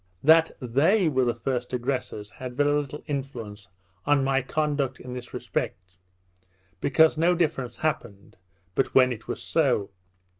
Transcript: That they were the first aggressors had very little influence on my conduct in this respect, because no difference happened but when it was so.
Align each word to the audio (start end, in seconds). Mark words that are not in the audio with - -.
That 0.23 0.57
they 0.59 1.07
were 1.09 1.25
the 1.25 1.35
first 1.35 1.73
aggressors 1.73 2.31
had 2.31 2.57
very 2.57 2.71
little 2.71 3.03
influence 3.05 3.67
on 4.07 4.23
my 4.23 4.41
conduct 4.41 4.99
in 4.99 5.13
this 5.13 5.31
respect, 5.31 5.97
because 6.79 7.19
no 7.19 7.35
difference 7.35 7.77
happened 7.77 8.37
but 8.73 8.95
when 8.95 9.13
it 9.13 9.27
was 9.27 9.43
so. 9.43 9.91